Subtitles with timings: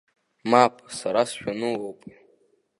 [0.49, 1.99] Мап, сара сшәануоуп!